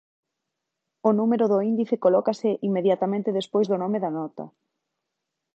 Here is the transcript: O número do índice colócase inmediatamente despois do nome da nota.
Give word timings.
O 1.07 1.09
número 1.19 1.45
do 1.51 1.59
índice 1.71 1.95
colócase 2.05 2.49
inmediatamente 2.67 3.37
despois 3.39 3.65
do 3.71 3.77
nome 3.83 3.97
da 4.03 4.11
nota. 4.17 4.43